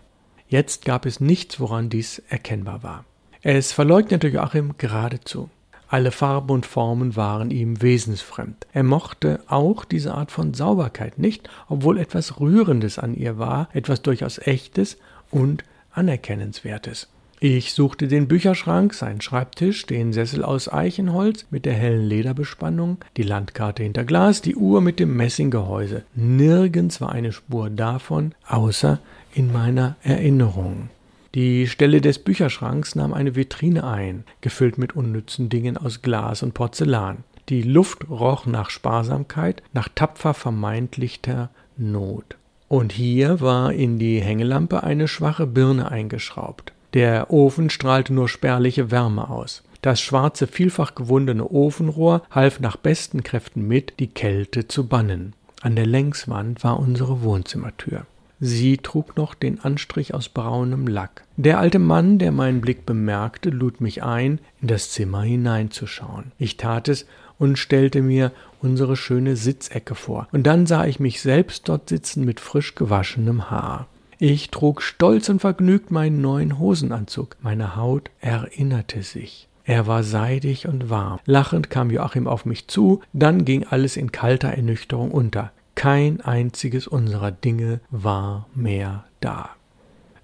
Jetzt 0.47 0.85
gab 0.85 1.05
es 1.05 1.19
nichts, 1.19 1.59
woran 1.59 1.89
dies 1.89 2.23
erkennbar 2.29 2.85
war. 2.85 3.05
Es 3.41 3.73
verleugnete 3.73 4.29
Joachim 4.29 4.77
geradezu. 4.79 5.51
Alle 5.89 6.13
Farben 6.13 6.51
und 6.53 6.65
Formen 6.65 7.17
waren 7.17 7.51
ihm 7.51 7.83
wesensfremd. 7.83 8.69
Er 8.73 8.85
mochte 8.85 9.41
auch 9.49 9.85
diese 9.85 10.15
Art 10.15 10.31
von 10.31 10.55
Sauberkeit 10.55 11.19
nicht, 11.19 11.51
obwohl 11.69 11.99
etwas 11.99 12.39
Rührendes 12.39 13.01
an 13.01 13.17
ihr 13.17 13.37
war, 13.37 13.69
etwas 13.73 14.01
durchaus 14.01 14.39
Echtes 14.39 14.97
und 15.33 15.65
Anerkennenswertes. 15.91 17.09
Ich 17.45 17.73
suchte 17.73 18.07
den 18.07 18.29
Bücherschrank, 18.29 18.95
seinen 18.95 19.21
Schreibtisch, 19.21 19.85
den 19.87 20.13
Sessel 20.13 20.45
aus 20.45 20.73
Eichenholz 20.73 21.45
mit 21.51 21.65
der 21.65 21.73
hellen 21.73 22.07
Lederbespannung, 22.07 22.99
die 23.17 23.25
Landkarte 23.25 23.83
hinter 23.83 24.05
Glas, 24.05 24.43
die 24.43 24.55
Uhr 24.55 24.81
mit 24.81 25.01
dem 25.01 25.17
Messinggehäuse. 25.17 26.05
Nirgends 26.15 27.01
war 27.01 27.11
eine 27.11 27.33
Spur 27.33 27.69
davon, 27.69 28.33
außer 28.47 29.01
in 29.35 29.53
meiner 29.53 29.97
Erinnerung. 30.05 30.89
Die 31.35 31.67
Stelle 31.67 32.01
des 32.01 32.21
Bücherschranks 32.21 32.95
nahm 32.95 33.13
eine 33.13 33.35
Vitrine 33.35 33.83
ein, 33.83 34.23
gefüllt 34.41 34.79
mit 34.79 34.95
unnützen 34.95 35.49
Dingen 35.49 35.77
aus 35.77 36.01
Glas 36.01 36.45
und 36.45 36.55
Porzellan. 36.55 37.25
Die 37.49 37.63
Luft 37.63 38.09
roch 38.09 38.47
nach 38.47 38.71
Sparsamkeit, 38.71 39.65
nach 39.73 39.89
tapfer 39.93 40.35
vermeintlicher 40.35 41.51
Not. 41.77 42.37
Und 42.69 42.93
hier 42.93 43.41
war 43.41 43.73
in 43.73 43.99
die 43.99 44.21
Hängelampe 44.21 44.85
eine 44.85 45.09
schwache 45.09 45.49
Birne 45.49 45.91
eingeschraubt. 45.91 46.73
Der 46.95 47.31
Ofen 47.31 47.71
strahlte 47.71 48.13
nur 48.13 48.29
spärliche 48.29 48.91
Wärme 48.91 49.31
aus. 49.31 49.63
Das 49.81 50.01
schwarze, 50.01 50.47
vielfach 50.47 50.95
gewundene 50.95 51.51
Ofenrohr 51.51 52.23
half 52.31 52.61
nach 52.61 52.77
besten 52.77 53.23
Kräften 53.23 53.67
mit, 53.67 53.95
die 53.99 54.07
Kälte 54.07 54.69
zu 54.69 54.87
bannen. 54.87 55.35
An 55.61 55.75
der 55.75 55.87
Längswand 55.87 56.63
war 56.63 56.79
unsere 56.79 57.23
Wohnzimmertür. 57.23 58.07
Sie 58.39 58.77
trug 58.77 59.17
noch 59.17 59.35
den 59.35 59.61
Anstrich 59.61 60.15
aus 60.15 60.29
braunem 60.29 60.89
Lack. 60.89 61.23
Der 61.37 61.61
alte 61.61 61.79
Mann, 61.79 62.19
der 62.19 62.33
meinen 62.33 62.61
Blick 62.61 62.85
bemerkte, 62.85 63.51
lud 63.51 63.81
mich 63.81 64.03
ein, 64.03 64.41
in 64.61 64.67
das 64.69 64.91
Zimmer 64.91 65.23
hineinzuschauen. 65.23 66.33
Ich 66.39 66.57
tat 66.57 66.89
es 66.89 67.07
und 67.39 67.59
stellte 67.59 68.03
mir 68.03 68.33
unsere 68.61 68.97
schöne 68.97 69.37
Sitzecke 69.37 69.95
vor. 69.95 70.29
Und 70.33 70.45
dann 70.45 70.67
sah 70.67 70.87
ich 70.87 71.01
mich 71.01 71.21
selbst 71.21 71.69
dort 71.69 71.89
sitzen 71.89 72.25
mit 72.25 72.41
frisch 72.41 72.75
gewaschenem 72.75 73.51
Haar. 73.51 73.87
Ich 74.25 74.53
trug 74.53 74.83
stolz 74.83 75.29
und 75.31 75.41
vergnügt 75.41 75.91
meinen 75.91 76.21
neuen 76.21 76.61
Hosenanzug. 76.61 77.37
Meine 77.41 77.75
Haut 77.75 78.09
erinnerte 78.21 79.03
sich. 79.03 79.49
Er 79.65 79.89
war 79.89 80.05
seidig 80.05 80.69
und 80.69 80.91
warm. 80.91 81.19
Lachend 81.27 81.71
kam 81.71 81.91
Joachim 81.91 82.29
auf 82.29 82.45
mich 82.45 82.69
zu, 82.69 83.01
dann 83.13 83.45
ging 83.45 83.67
alles 83.67 83.97
in 83.97 84.13
kalter 84.13 84.51
Ernüchterung 84.51 85.11
unter. 85.11 85.51
Kein 85.75 86.21
einziges 86.21 86.87
unserer 86.87 87.33
Dinge 87.33 87.81
war 87.91 88.47
mehr 88.55 89.07
da. 89.19 89.51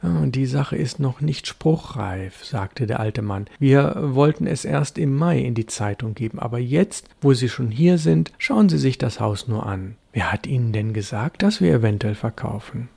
Die 0.01 0.47
Sache 0.47 0.77
ist 0.77 1.01
noch 1.01 1.21
nicht 1.21 1.49
spruchreif, 1.49 2.45
sagte 2.45 2.87
der 2.87 3.01
alte 3.01 3.23
Mann. 3.23 3.47
Wir 3.59 3.97
wollten 4.01 4.47
es 4.47 4.65
erst 4.65 4.97
im 4.97 5.17
Mai 5.17 5.41
in 5.41 5.57
die 5.57 5.67
Zeitung 5.67 6.15
geben, 6.15 6.39
aber 6.39 6.61
jetzt, 6.61 7.09
wo 7.21 7.35
Sie 7.35 7.49
schon 7.49 7.73
hier 7.73 7.99
sind, 7.99 8.31
schauen 8.39 8.69
Sie 8.69 8.79
sich 8.79 8.97
das 8.97 9.19
Haus 9.19 9.49
nur 9.49 9.67
an. 9.67 9.97
Wer 10.13 10.31
hat 10.31 10.47
Ihnen 10.47 10.73
denn 10.73 10.93
gesagt, 10.93 11.43
dass 11.43 11.61
wir 11.61 11.75
eventuell 11.75 12.15
verkaufen? 12.15 12.91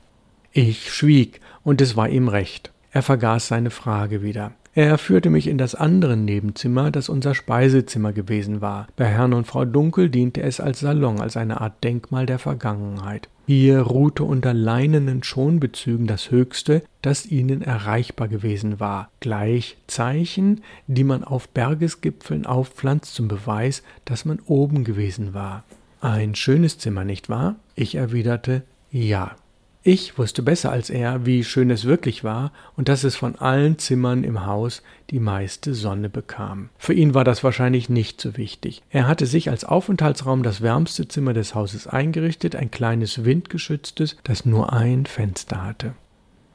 Ich 0.53 0.93
schwieg, 0.93 1.39
und 1.63 1.81
es 1.81 1.95
war 1.95 2.09
ihm 2.09 2.27
recht. 2.27 2.71
Er 2.91 3.03
vergaß 3.03 3.47
seine 3.47 3.69
Frage 3.69 4.21
wieder. 4.21 4.51
Er 4.73 4.97
führte 4.97 5.29
mich 5.29 5.47
in 5.47 5.57
das 5.57 5.75
andere 5.75 6.15
Nebenzimmer, 6.15 6.91
das 6.91 7.09
unser 7.09 7.35
Speisezimmer 7.35 8.13
gewesen 8.13 8.61
war. 8.61 8.87
Bei 8.95 9.05
Herrn 9.05 9.33
und 9.33 9.45
Frau 9.45 9.65
Dunkel 9.65 10.09
diente 10.09 10.41
es 10.41 10.61
als 10.61 10.79
Salon, 10.79 11.19
als 11.19 11.35
eine 11.35 11.59
Art 11.59 11.83
Denkmal 11.83 12.25
der 12.25 12.39
Vergangenheit. 12.39 13.27
Hier 13.47 13.81
ruhte 13.81 14.23
unter 14.23 14.53
leinenen 14.53 15.23
Schonbezügen 15.23 16.07
das 16.07 16.31
Höchste, 16.31 16.83
das 17.01 17.25
ihnen 17.25 17.61
erreichbar 17.61 18.29
gewesen 18.29 18.79
war, 18.79 19.09
gleich 19.19 19.75
Zeichen, 19.87 20.61
die 20.87 21.03
man 21.03 21.25
auf 21.25 21.49
Bergesgipfeln 21.49 22.45
aufpflanzt 22.45 23.13
zum 23.13 23.27
Beweis, 23.27 23.83
dass 24.05 24.23
man 24.23 24.39
oben 24.45 24.85
gewesen 24.85 25.33
war. 25.33 25.63
Ein 25.99 26.33
schönes 26.33 26.77
Zimmer, 26.77 27.03
nicht 27.03 27.27
wahr? 27.27 27.55
Ich 27.75 27.95
erwiderte 27.95 28.63
ja. 28.89 29.35
Ich 29.83 30.19
wusste 30.19 30.43
besser 30.43 30.71
als 30.71 30.91
er, 30.91 31.25
wie 31.25 31.43
schön 31.43 31.71
es 31.71 31.85
wirklich 31.85 32.23
war 32.23 32.51
und 32.77 32.87
dass 32.87 33.03
es 33.03 33.15
von 33.15 33.37
allen 33.37 33.79
Zimmern 33.79 34.23
im 34.23 34.45
Haus 34.45 34.83
die 35.09 35.19
meiste 35.19 35.73
Sonne 35.73 36.07
bekam. 36.07 36.69
Für 36.77 36.93
ihn 36.93 37.15
war 37.15 37.23
das 37.23 37.43
wahrscheinlich 37.43 37.89
nicht 37.89 38.21
so 38.21 38.37
wichtig. 38.37 38.83
Er 38.91 39.07
hatte 39.07 39.25
sich 39.25 39.49
als 39.49 39.63
Aufenthaltsraum 39.65 40.43
das 40.43 40.61
wärmste 40.61 41.07
Zimmer 41.07 41.33
des 41.33 41.55
Hauses 41.55 41.87
eingerichtet, 41.87 42.55
ein 42.55 42.69
kleines 42.69 43.25
windgeschütztes, 43.25 44.17
das 44.23 44.45
nur 44.45 44.71
ein 44.71 45.07
Fenster 45.07 45.65
hatte. 45.65 45.95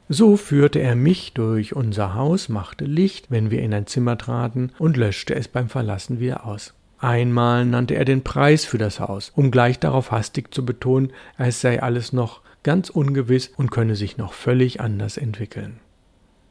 So 0.07 0.37
führte 0.37 0.79
er 0.79 0.95
mich 0.95 1.33
durch 1.33 1.75
unser 1.75 2.13
Haus, 2.13 2.47
machte 2.47 2.85
Licht, 2.85 3.29
wenn 3.29 3.51
wir 3.51 3.61
in 3.61 3.73
ein 3.73 3.87
Zimmer 3.87 4.17
traten, 4.17 4.71
und 4.79 4.95
löschte 4.95 5.35
es 5.35 5.49
beim 5.49 5.67
Verlassen 5.67 6.21
wieder 6.21 6.45
aus. 6.45 6.73
Einmal 6.97 7.65
nannte 7.65 7.95
er 7.95 8.05
den 8.05 8.23
Preis 8.23 8.63
für 8.63 8.77
das 8.77 9.01
Haus, 9.01 9.33
um 9.35 9.51
gleich 9.51 9.79
darauf 9.79 10.11
hastig 10.11 10.53
zu 10.53 10.65
betonen, 10.65 11.11
es 11.37 11.59
sei 11.59 11.83
alles 11.83 12.13
noch 12.13 12.39
ganz 12.67 12.89
ungewiss 12.89 13.49
und 13.55 13.71
könne 13.71 13.95
sich 13.95 14.17
noch 14.17 14.33
völlig 14.33 14.81
anders 14.81 15.15
entwickeln. 15.15 15.79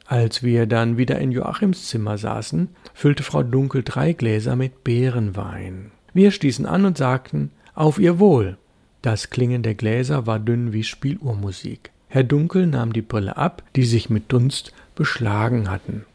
Als 0.07 0.41
wir 0.41 0.65
dann 0.65 0.97
wieder 0.97 1.19
in 1.19 1.31
Joachims 1.31 1.89
Zimmer 1.89 2.17
saßen, 2.17 2.69
füllte 2.95 3.21
Frau 3.21 3.43
Dunkel 3.43 3.83
drei 3.83 4.13
Gläser 4.13 4.55
mit 4.55 4.83
Beerenwein. 4.83 5.91
Wir 6.13 6.31
stießen 6.31 6.65
an 6.65 6.85
und 6.85 6.97
sagten 6.97 7.51
Auf 7.75 7.99
Ihr 7.99 8.17
Wohl. 8.17 8.57
Das 9.03 9.29
Klingen 9.29 9.61
der 9.61 9.75
Gläser 9.75 10.25
war 10.25 10.39
dünn 10.39 10.73
wie 10.73 10.83
Spieluhrmusik. 10.83 11.91
Herr 12.07 12.23
Dunkel 12.23 12.65
nahm 12.65 12.93
die 12.93 13.03
Brille 13.03 13.37
ab, 13.37 13.61
die 13.75 13.85
sich 13.85 14.09
mit 14.09 14.31
Dunst 14.31 14.73
beschlagen 14.95 15.69
hatten. 15.69 16.05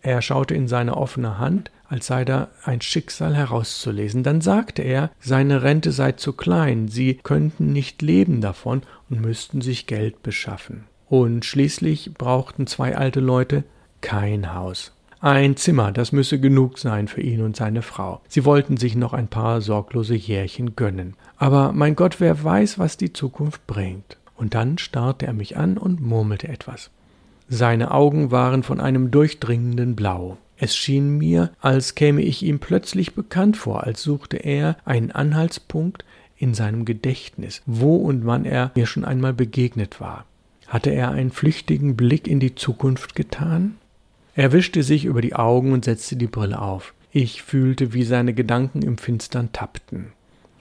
Er 0.00 0.22
schaute 0.22 0.54
in 0.54 0.68
seine 0.68 0.96
offene 0.96 1.38
Hand, 1.38 1.72
als 1.88 2.06
sei 2.06 2.24
da 2.24 2.48
ein 2.64 2.80
Schicksal 2.82 3.34
herauszulesen. 3.34 4.22
Dann 4.22 4.40
sagte 4.40 4.82
er, 4.82 5.10
seine 5.18 5.62
Rente 5.62 5.90
sei 5.90 6.12
zu 6.12 6.34
klein, 6.34 6.88
sie 6.88 7.14
könnten 7.14 7.72
nicht 7.72 8.02
leben 8.02 8.40
davon 8.40 8.82
und 9.10 9.20
müssten 9.20 9.60
sich 9.60 9.86
Geld 9.86 10.22
beschaffen. 10.22 10.84
Und 11.08 11.44
schließlich 11.44 12.14
brauchten 12.14 12.66
zwei 12.66 12.96
alte 12.96 13.20
Leute 13.20 13.64
kein 14.00 14.54
Haus. 14.54 14.92
Ein 15.20 15.56
Zimmer, 15.56 15.90
das 15.90 16.12
müsse 16.12 16.38
genug 16.38 16.78
sein 16.78 17.08
für 17.08 17.20
ihn 17.20 17.42
und 17.42 17.56
seine 17.56 17.82
Frau. 17.82 18.20
Sie 18.28 18.44
wollten 18.44 18.76
sich 18.76 18.94
noch 18.94 19.12
ein 19.12 19.26
paar 19.26 19.60
sorglose 19.60 20.14
Jährchen 20.14 20.76
gönnen. 20.76 21.14
Aber 21.36 21.72
mein 21.72 21.96
Gott, 21.96 22.20
wer 22.20 22.44
weiß, 22.44 22.78
was 22.78 22.96
die 22.96 23.12
Zukunft 23.12 23.66
bringt. 23.66 24.16
Und 24.36 24.54
dann 24.54 24.78
starrte 24.78 25.26
er 25.26 25.32
mich 25.32 25.56
an 25.56 25.76
und 25.76 26.00
murmelte 26.00 26.46
etwas. 26.46 26.90
Seine 27.48 27.90
Augen 27.90 28.30
waren 28.30 28.62
von 28.62 28.78
einem 28.78 29.10
durchdringenden 29.10 29.96
Blau. 29.96 30.36
Es 30.56 30.76
schien 30.76 31.18
mir, 31.18 31.50
als 31.60 31.94
käme 31.96 32.22
ich 32.22 32.44
ihm 32.44 32.60
plötzlich 32.60 33.14
bekannt 33.14 33.56
vor, 33.56 33.84
als 33.84 34.02
suchte 34.02 34.36
er 34.36 34.76
einen 34.84 35.10
Anhaltspunkt 35.10 36.04
in 36.38 36.54
seinem 36.54 36.84
Gedächtnis, 36.84 37.62
wo 37.66 37.96
und 37.96 38.26
wann 38.26 38.44
er 38.44 38.70
mir 38.74 38.86
schon 38.86 39.04
einmal 39.04 39.34
begegnet 39.34 40.00
war. 40.00 40.24
Hatte 40.66 40.90
er 40.90 41.10
einen 41.10 41.30
flüchtigen 41.30 41.96
Blick 41.96 42.28
in 42.28 42.40
die 42.40 42.54
Zukunft 42.54 43.14
getan? 43.14 43.76
Er 44.34 44.52
wischte 44.52 44.82
sich 44.82 45.04
über 45.04 45.20
die 45.20 45.34
Augen 45.34 45.72
und 45.72 45.84
setzte 45.84 46.16
die 46.16 46.26
Brille 46.26 46.60
auf. 46.60 46.94
Ich 47.10 47.42
fühlte, 47.42 47.92
wie 47.92 48.04
seine 48.04 48.34
Gedanken 48.34 48.82
im 48.82 48.98
Finstern 48.98 49.52
tappten. 49.52 50.12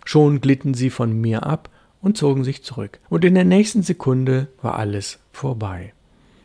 Schon 0.05 0.41
glitten 0.41 0.73
sie 0.73 0.89
von 0.89 1.19
mir 1.19 1.45
ab 1.45 1.69
und 2.01 2.17
zogen 2.17 2.43
sich 2.43 2.63
zurück, 2.63 2.99
und 3.09 3.25
in 3.25 3.35
der 3.35 3.43
nächsten 3.43 3.83
Sekunde 3.83 4.47
war 4.61 4.79
alles 4.79 5.19
vorbei. 5.31 5.93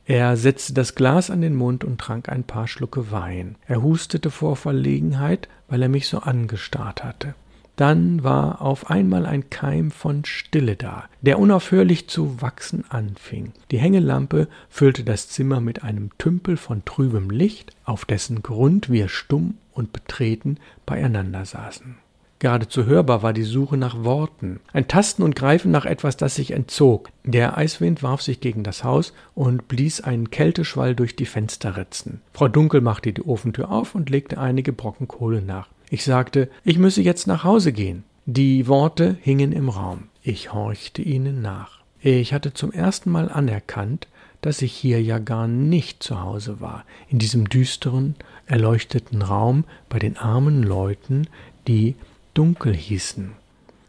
Er 0.04 0.36
setzte 0.36 0.74
das 0.74 0.96
Glas 0.96 1.30
an 1.30 1.40
den 1.40 1.54
Mund 1.54 1.84
und 1.84 2.00
trank 2.00 2.28
ein 2.28 2.42
paar 2.42 2.66
Schlucke 2.66 3.12
Wein. 3.12 3.54
Er 3.68 3.82
hustete 3.82 4.30
vor 4.30 4.56
Verlegenheit, 4.56 5.48
weil 5.68 5.80
er 5.80 5.88
mich 5.88 6.08
so 6.08 6.18
angestarrt 6.18 7.04
hatte. 7.04 7.34
Dann 7.82 8.22
war 8.22 8.62
auf 8.62 8.90
einmal 8.90 9.26
ein 9.26 9.50
Keim 9.50 9.90
von 9.90 10.24
Stille 10.24 10.76
da, 10.76 11.06
der 11.20 11.40
unaufhörlich 11.40 12.08
zu 12.08 12.40
wachsen 12.40 12.84
anfing. 12.90 13.50
Die 13.72 13.78
Hängelampe 13.78 14.46
füllte 14.70 15.02
das 15.02 15.28
Zimmer 15.28 15.60
mit 15.60 15.82
einem 15.82 16.10
Tümpel 16.16 16.56
von 16.56 16.84
trübem 16.84 17.28
Licht, 17.28 17.72
auf 17.84 18.04
dessen 18.04 18.40
Grund 18.40 18.88
wir 18.88 19.08
stumm 19.08 19.54
und 19.72 19.92
betreten 19.92 20.58
beieinander 20.86 21.44
saßen. 21.44 21.96
Geradezu 22.38 22.86
hörbar 22.86 23.24
war 23.24 23.32
die 23.32 23.42
Suche 23.42 23.76
nach 23.76 24.04
Worten, 24.04 24.60
ein 24.72 24.86
Tasten 24.86 25.24
und 25.24 25.34
Greifen 25.34 25.72
nach 25.72 25.84
etwas, 25.84 26.16
das 26.16 26.36
sich 26.36 26.52
entzog. 26.52 27.10
Der 27.24 27.58
Eiswind 27.58 28.04
warf 28.04 28.22
sich 28.22 28.38
gegen 28.38 28.62
das 28.62 28.84
Haus 28.84 29.12
und 29.34 29.66
blies 29.66 30.00
einen 30.00 30.30
Kälteschwall 30.30 30.94
durch 30.94 31.16
die 31.16 31.26
Fensterritzen. 31.26 32.20
Frau 32.32 32.46
Dunkel 32.46 32.80
machte 32.80 33.12
die 33.12 33.24
Ofentür 33.24 33.72
auf 33.72 33.96
und 33.96 34.08
legte 34.08 34.38
einige 34.38 34.72
Brocken 34.72 35.08
Kohle 35.08 35.42
nach. 35.42 35.66
Ich 35.92 36.04
sagte, 36.04 36.48
ich 36.64 36.78
müsse 36.78 37.02
jetzt 37.02 37.26
nach 37.26 37.44
Hause 37.44 37.70
gehen. 37.70 38.04
Die 38.24 38.66
Worte 38.66 39.18
hingen 39.20 39.52
im 39.52 39.68
Raum. 39.68 40.04
Ich 40.22 40.50
horchte 40.54 41.02
ihnen 41.02 41.42
nach. 41.42 41.80
Ich 42.00 42.32
hatte 42.32 42.54
zum 42.54 42.72
ersten 42.72 43.10
Mal 43.10 43.30
anerkannt, 43.30 44.08
dass 44.40 44.62
ich 44.62 44.72
hier 44.72 45.02
ja 45.02 45.18
gar 45.18 45.46
nicht 45.48 46.02
zu 46.02 46.22
Hause 46.22 46.62
war, 46.62 46.86
in 47.10 47.18
diesem 47.18 47.46
düsteren, 47.46 48.14
erleuchteten 48.46 49.20
Raum 49.20 49.64
bei 49.90 49.98
den 49.98 50.16
armen 50.16 50.62
Leuten, 50.62 51.26
die 51.68 51.94
Dunkel 52.32 52.74
hießen. 52.74 53.32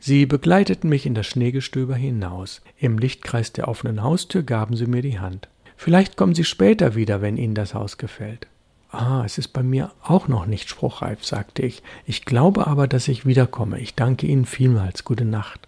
Sie 0.01 0.25
begleiteten 0.25 0.89
mich 0.89 1.05
in 1.05 1.15
das 1.15 1.27
Schneegestöber 1.27 1.95
hinaus. 1.95 2.61
Im 2.77 2.97
Lichtkreis 2.97 3.53
der 3.53 3.69
offenen 3.69 4.03
Haustür 4.03 4.43
gaben 4.43 4.75
sie 4.75 4.87
mir 4.87 5.03
die 5.03 5.19
Hand. 5.19 5.47
Vielleicht 5.77 6.17
kommen 6.17 6.35
Sie 6.35 6.43
später 6.43 6.95
wieder, 6.95 7.21
wenn 7.21 7.37
Ihnen 7.37 7.55
das 7.55 7.73
Haus 7.73 7.97
gefällt. 7.97 8.47
Ah, 8.93 9.23
es 9.25 9.39
ist 9.39 9.49
bei 9.49 9.63
mir 9.63 9.91
auch 10.03 10.27
noch 10.27 10.45
nicht 10.45 10.69
spruchreif, 10.69 11.25
sagte 11.25 11.63
ich. 11.63 11.81
Ich 12.05 12.25
glaube 12.25 12.67
aber, 12.67 12.87
dass 12.87 13.07
ich 13.07 13.25
wiederkomme. 13.25 13.79
Ich 13.79 13.95
danke 13.95 14.27
Ihnen 14.27 14.45
vielmals. 14.45 15.03
Gute 15.03 15.25
Nacht. 15.25 15.67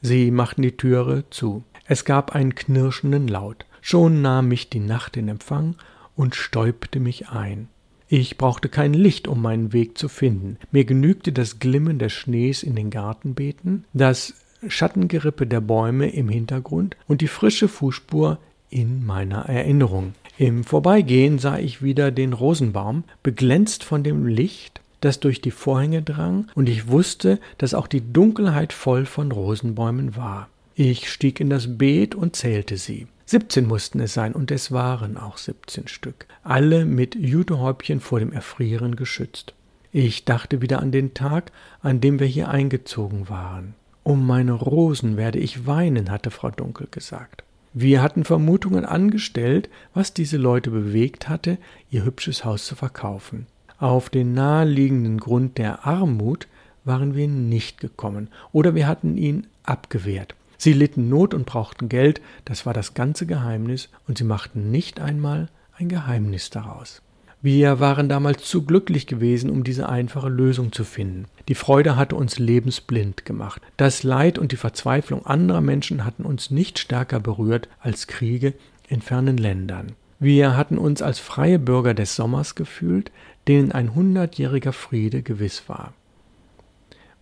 Sie 0.00 0.30
machten 0.30 0.62
die 0.62 0.78
Türe 0.78 1.24
zu. 1.28 1.62
Es 1.84 2.06
gab 2.06 2.34
einen 2.34 2.54
knirschenden 2.54 3.28
Laut. 3.28 3.66
Schon 3.82 4.22
nahm 4.22 4.48
mich 4.48 4.70
die 4.70 4.80
Nacht 4.80 5.18
in 5.18 5.28
Empfang 5.28 5.74
und 6.16 6.34
stäubte 6.34 7.00
mich 7.00 7.28
ein. 7.28 7.68
Ich 8.08 8.38
brauchte 8.38 8.70
kein 8.70 8.94
Licht, 8.94 9.28
um 9.28 9.42
meinen 9.42 9.74
Weg 9.74 9.98
zu 9.98 10.08
finden. 10.08 10.56
Mir 10.70 10.86
genügte 10.86 11.32
das 11.32 11.58
Glimmen 11.58 11.98
des 11.98 12.14
Schnees 12.14 12.62
in 12.62 12.76
den 12.76 12.88
Gartenbeeten, 12.88 13.84
das 13.92 14.32
Schattengerippe 14.66 15.46
der 15.46 15.60
Bäume 15.60 16.08
im 16.08 16.30
Hintergrund 16.30 16.96
und 17.06 17.20
die 17.20 17.28
frische 17.28 17.68
Fußspur 17.68 18.38
in 18.70 19.04
meiner 19.04 19.46
Erinnerung. 19.46 20.14
Im 20.38 20.64
Vorbeigehen 20.64 21.38
sah 21.38 21.58
ich 21.58 21.82
wieder 21.82 22.10
den 22.10 22.34
Rosenbaum, 22.34 23.04
beglänzt 23.22 23.82
von 23.82 24.02
dem 24.02 24.26
Licht, 24.26 24.82
das 25.00 25.18
durch 25.18 25.40
die 25.40 25.50
Vorhänge 25.50 26.02
drang, 26.02 26.48
und 26.54 26.68
ich 26.68 26.88
wusste, 26.88 27.40
dass 27.56 27.72
auch 27.72 27.86
die 27.86 28.12
Dunkelheit 28.12 28.74
voll 28.74 29.06
von 29.06 29.32
Rosenbäumen 29.32 30.14
war. 30.14 30.48
Ich 30.74 31.10
stieg 31.10 31.40
in 31.40 31.48
das 31.48 31.78
Beet 31.78 32.14
und 32.14 32.36
zählte 32.36 32.76
sie. 32.76 33.06
Siebzehn 33.24 33.66
mussten 33.66 33.98
es 33.98 34.12
sein, 34.12 34.34
und 34.34 34.50
es 34.50 34.70
waren 34.70 35.16
auch 35.16 35.38
siebzehn 35.38 35.88
Stück, 35.88 36.26
alle 36.44 36.84
mit 36.84 37.14
Judehäubchen 37.14 38.00
vor 38.00 38.20
dem 38.20 38.32
Erfrieren 38.32 38.94
geschützt. 38.94 39.54
Ich 39.90 40.26
dachte 40.26 40.60
wieder 40.60 40.80
an 40.80 40.92
den 40.92 41.14
Tag, 41.14 41.50
an 41.80 42.02
dem 42.02 42.20
wir 42.20 42.26
hier 42.26 42.48
eingezogen 42.48 43.30
waren. 43.30 43.74
Um 44.02 44.26
meine 44.26 44.52
Rosen 44.52 45.16
werde 45.16 45.38
ich 45.38 45.66
weinen, 45.66 46.10
hatte 46.10 46.30
Frau 46.30 46.50
Dunkel 46.50 46.88
gesagt. 46.90 47.42
Wir 47.78 48.00
hatten 48.00 48.24
Vermutungen 48.24 48.86
angestellt, 48.86 49.68
was 49.92 50.14
diese 50.14 50.38
Leute 50.38 50.70
bewegt 50.70 51.28
hatte, 51.28 51.58
ihr 51.90 52.06
hübsches 52.06 52.42
Haus 52.42 52.64
zu 52.64 52.74
verkaufen. 52.74 53.46
Auf 53.78 54.08
den 54.08 54.32
naheliegenden 54.32 55.20
Grund 55.20 55.58
der 55.58 55.86
Armut 55.86 56.48
waren 56.84 57.14
wir 57.14 57.28
nicht 57.28 57.78
gekommen 57.78 58.28
oder 58.50 58.74
wir 58.74 58.86
hatten 58.86 59.18
ihn 59.18 59.46
abgewehrt. 59.62 60.34
Sie 60.56 60.72
litten 60.72 61.10
Not 61.10 61.34
und 61.34 61.44
brauchten 61.44 61.90
Geld, 61.90 62.22
das 62.46 62.64
war 62.64 62.72
das 62.72 62.94
ganze 62.94 63.26
Geheimnis, 63.26 63.90
und 64.08 64.16
sie 64.16 64.24
machten 64.24 64.70
nicht 64.70 64.98
einmal 64.98 65.50
ein 65.76 65.90
Geheimnis 65.90 66.48
daraus. 66.48 67.02
Wir 67.46 67.78
waren 67.78 68.08
damals 68.08 68.42
zu 68.42 68.64
glücklich 68.64 69.06
gewesen, 69.06 69.50
um 69.50 69.62
diese 69.62 69.88
einfache 69.88 70.28
Lösung 70.28 70.72
zu 70.72 70.82
finden. 70.82 71.26
Die 71.46 71.54
Freude 71.54 71.94
hatte 71.94 72.16
uns 72.16 72.40
lebensblind 72.40 73.24
gemacht. 73.24 73.62
Das 73.76 74.02
Leid 74.02 74.36
und 74.36 74.50
die 74.50 74.56
Verzweiflung 74.56 75.24
anderer 75.24 75.60
Menschen 75.60 76.04
hatten 76.04 76.24
uns 76.24 76.50
nicht 76.50 76.80
stärker 76.80 77.20
berührt 77.20 77.68
als 77.78 78.08
Kriege 78.08 78.54
in 78.88 79.00
fernen 79.00 79.36
Ländern. 79.36 79.92
Wir 80.18 80.56
hatten 80.56 80.76
uns 80.76 81.02
als 81.02 81.20
freie 81.20 81.60
Bürger 81.60 81.94
des 81.94 82.16
Sommers 82.16 82.56
gefühlt, 82.56 83.12
denen 83.46 83.70
ein 83.70 83.94
hundertjähriger 83.94 84.72
Friede 84.72 85.22
gewiss 85.22 85.68
war. 85.68 85.92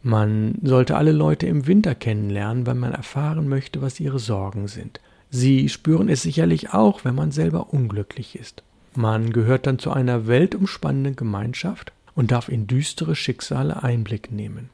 Man 0.02 0.54
sollte 0.62 0.97
alle 0.97 1.12
Leute 1.12 1.47
im 1.47 1.66
Winter 1.66 1.95
kennenlernen, 1.95 2.66
weil 2.66 2.76
man 2.76 2.95
erfahren 2.95 3.47
möchte, 3.47 3.83
was 3.83 4.00
ihre 4.00 4.19
Sorgen 4.19 4.69
sind. 4.69 5.00
Sie 5.28 5.69
spüren 5.69 6.09
es 6.09 6.23
sicherlich 6.23 6.73
auch, 6.73 7.04
wenn 7.04 7.14
man 7.14 7.31
selber 7.31 7.75
unglücklich 7.75 8.38
ist. 8.38 8.62
Man 8.96 9.32
gehört 9.32 9.66
dann 9.66 9.78
zu 9.78 9.90
einer 9.90 10.26
weltumspannenden 10.26 11.16
Gemeinschaft 11.16 11.92
und 12.14 12.30
darf 12.30 12.48
in 12.48 12.66
düstere 12.66 13.16
Schicksale 13.16 13.82
Einblick 13.82 14.30
nehmen. 14.30 14.70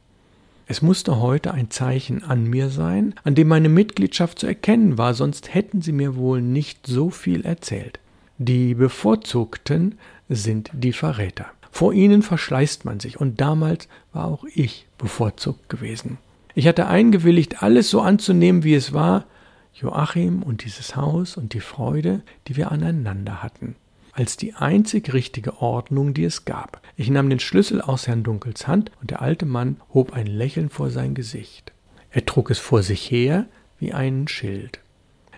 Es 0.67 0.81
musste 0.81 1.19
heute 1.19 1.53
ein 1.53 1.69
Zeichen 1.69 2.23
an 2.23 2.45
mir 2.45 2.69
sein, 2.69 3.15
an 3.23 3.35
dem 3.35 3.47
meine 3.47 3.67
Mitgliedschaft 3.67 4.39
zu 4.39 4.47
erkennen 4.47 4.97
war, 4.97 5.13
sonst 5.13 5.53
hätten 5.53 5.81
sie 5.81 5.91
mir 5.91 6.15
wohl 6.15 6.41
nicht 6.41 6.87
so 6.87 7.09
viel 7.09 7.45
erzählt. 7.45 7.99
Die 8.37 8.75
Bevorzugten 8.75 9.97
sind 10.29 10.69
die 10.73 10.93
Verräter. 10.93 11.47
Vor 11.71 11.93
ihnen 11.93 12.21
verschleißt 12.21 12.85
man 12.85 12.99
sich, 12.99 13.19
und 13.19 13.41
damals 13.41 13.87
war 14.13 14.25
auch 14.25 14.45
ich 14.53 14.87
bevorzugt 14.97 15.67
gewesen. 15.67 16.19
Ich 16.53 16.67
hatte 16.67 16.87
eingewilligt, 16.87 17.63
alles 17.63 17.89
so 17.89 18.01
anzunehmen, 18.01 18.63
wie 18.63 18.75
es 18.75 18.93
war, 18.93 19.25
Joachim 19.73 20.43
und 20.43 20.63
dieses 20.63 20.95
Haus 20.95 21.37
und 21.37 21.53
die 21.53 21.59
Freude, 21.59 22.21
die 22.47 22.55
wir 22.55 22.71
aneinander 22.71 23.41
hatten, 23.41 23.75
als 24.13 24.37
die 24.37 24.53
einzig 24.53 25.13
richtige 25.13 25.61
Ordnung, 25.61 26.13
die 26.13 26.23
es 26.23 26.45
gab. 26.45 26.81
Ich 26.95 27.09
nahm 27.09 27.29
den 27.29 27.39
Schlüssel 27.39 27.81
aus 27.81 28.07
Herrn 28.07 28.23
Dunkels 28.23 28.67
Hand, 28.67 28.91
und 29.01 29.11
der 29.11 29.21
alte 29.21 29.45
Mann 29.45 29.77
hob 29.93 30.13
ein 30.13 30.27
Lächeln 30.27 30.69
vor 30.69 30.89
sein 30.89 31.13
Gesicht. 31.13 31.71
Er 32.11 32.25
trug 32.25 32.49
es 32.51 32.59
vor 32.59 32.83
sich 32.83 33.09
her 33.09 33.45
wie 33.79 33.93
einen 33.93 34.27
Schild. 34.27 34.79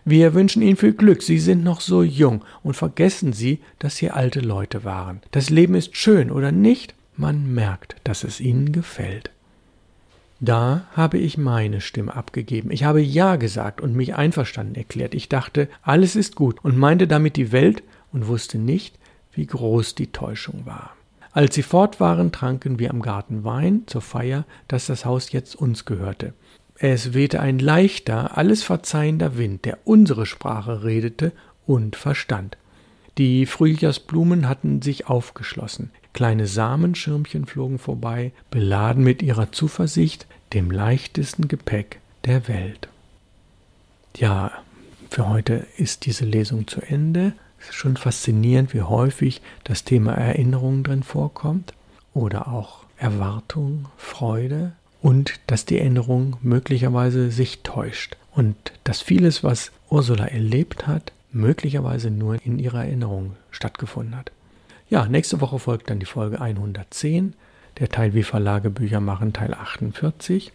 Wir 0.06 0.34
wünschen 0.34 0.62
Ihnen 0.62 0.76
viel 0.76 0.94
Glück, 0.94 1.22
Sie 1.24 1.40
sind 1.40 1.64
noch 1.64 1.80
so 1.80 2.04
jung 2.04 2.44
und 2.62 2.76
vergessen 2.76 3.32
Sie, 3.32 3.60
dass 3.80 3.96
Sie 3.96 4.12
alte 4.12 4.42
Leute 4.42 4.84
waren. 4.84 5.22
Das 5.32 5.50
Leben 5.50 5.76
ist 5.76 5.96
schön, 5.96 6.30
oder 6.30 6.52
nicht? 6.52 6.94
Man 7.16 7.54
merkt, 7.54 7.96
dass 8.04 8.24
es 8.24 8.42
Ihnen 8.42 8.74
gefällt. 8.74 9.32
Da 10.42 10.88
habe 10.92 11.20
ich 11.20 11.38
meine 11.38 11.80
Stimme 11.80 12.14
abgegeben. 12.14 12.70
Ich 12.70 12.84
habe 12.84 13.00
Ja 13.00 13.38
gesagt 13.38 13.80
und 13.80 13.96
mich 13.96 14.16
einverstanden 14.16 14.76
erklärt. 14.76 15.14
Ich 15.14 15.30
dachte, 15.30 15.70
alles 15.84 16.18
ist 16.18 16.36
gut 16.36 16.58
und 16.66 16.78
meinte 16.78 17.08
damit 17.08 17.38
die 17.38 17.54
Welt 17.54 17.82
und 18.14 18.28
wusste 18.28 18.58
nicht, 18.58 18.98
wie 19.34 19.46
groß 19.46 19.96
die 19.96 20.12
Täuschung 20.12 20.66
war. 20.66 20.96
Als 21.32 21.56
sie 21.56 21.64
fort 21.64 22.00
waren, 22.00 22.32
tranken 22.32 22.78
wir 22.78 22.92
am 22.92 23.02
Garten 23.02 23.44
Wein 23.44 23.84
zur 23.88 24.02
Feier, 24.02 24.46
dass 24.68 24.86
das 24.86 25.04
Haus 25.04 25.32
jetzt 25.32 25.56
uns 25.56 25.86
gehörte. 25.86 26.34
Es 26.78 27.14
wehte 27.14 27.40
ein 27.40 27.60
leichter, 27.60 28.38
alles 28.38 28.64
verzeihender 28.64 29.38
Wind, 29.38 29.66
der 29.66 29.80
unsere 29.84 30.26
Sprache 30.26 30.84
redete 30.84 31.32
und 31.66 31.96
verstand. 31.96 32.58
Die 33.18 33.46
Frühjahrsblumen 33.46 34.48
hatten 34.48 34.82
sich 34.82 35.08
aufgeschlossen, 35.08 35.92
kleine 36.14 36.48
Samenschirmchen 36.48 37.46
flogen 37.46 37.80
vorbei, 37.80 38.32
beladen 38.52 39.04
mit 39.04 39.22
ihrer 39.22 39.52
Zuversicht, 39.52 40.28
dem 40.54 40.72
leichtesten 40.72 41.48
Gepäck 41.48 42.00
der 42.26 42.48
Welt. 42.48 42.88
Ja, 44.18 44.52
für 45.10 45.30
heute 45.30 45.66
ist 45.78 46.06
diese 46.06 46.26
Lesung 46.26 46.68
zu 46.68 46.82
Ende. 46.82 47.34
Es 47.64 47.70
ist 47.70 47.76
schon 47.76 47.98
faszinierend, 47.98 48.74
wie 48.74 48.82
häufig 48.82 49.42
das 49.64 49.86
Thema 49.86 50.14
Erinnerung 50.14 50.84
drin 50.84 51.04
vorkommt 51.04 51.74
oder 52.14 52.50
auch 52.50 52.84
Erwartung, 52.98 53.86
Freude, 53.98 54.74
und 55.02 55.40
dass 55.48 55.66
die 55.66 55.80
Erinnerung 55.80 56.38
möglicherweise 56.42 57.32
sich 57.32 57.62
täuscht 57.64 58.16
und 58.32 58.56
dass 58.84 59.02
vieles, 59.02 59.44
was 59.44 59.72
Ursula 59.90 60.26
erlebt 60.26 60.88
hat, 60.88 61.12
möglicherweise 61.32 62.10
nur 62.12 62.44
in 62.46 62.60
ihrer 62.60 62.86
Erinnerung 62.86 63.36
stattgefunden 63.52 64.16
hat. 64.16 64.32
Ja, 64.90 65.08
nächste 65.08 65.42
Woche 65.42 65.60
folgt 65.60 65.90
dann 65.90 66.00
die 66.00 66.06
Folge 66.06 66.40
110, 66.40 67.34
der 67.80 67.90
Teil 67.90 68.14
Wie 68.14 68.24
Verlage 68.24 68.70
Bücher 68.70 69.00
machen, 69.00 69.34
Teil 69.34 69.54
48. 69.54 70.52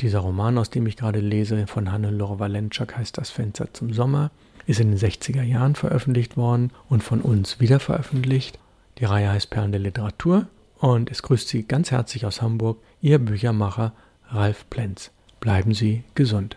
Dieser 0.00 0.20
Roman, 0.20 0.58
aus 0.58 0.70
dem 0.70 0.86
ich 0.86 0.96
gerade 0.96 1.20
lese, 1.20 1.66
von 1.66 1.90
Hannelore 1.90 2.38
Walenczak 2.38 2.96
heißt 2.96 3.18
Das 3.18 3.30
Fenster 3.30 3.72
zum 3.72 3.92
Sommer, 3.92 4.30
ist 4.66 4.80
in 4.80 4.90
den 4.90 4.98
60er 4.98 5.42
Jahren 5.42 5.74
veröffentlicht 5.74 6.36
worden 6.36 6.70
und 6.88 7.02
von 7.02 7.20
uns 7.20 7.60
wieder 7.60 7.80
veröffentlicht. 7.80 8.58
Die 8.98 9.04
Reihe 9.04 9.30
heißt 9.30 9.50
Perlen 9.50 9.72
der 9.72 9.80
Literatur 9.80 10.46
und 10.78 11.10
es 11.10 11.22
grüßt 11.22 11.48
Sie 11.48 11.64
ganz 11.64 11.90
herzlich 11.90 12.26
aus 12.26 12.42
Hamburg, 12.42 12.78
Ihr 13.00 13.18
Büchermacher 13.18 13.92
Ralf 14.28 14.68
Plenz. 14.70 15.10
Bleiben 15.40 15.74
Sie 15.74 16.04
gesund. 16.14 16.56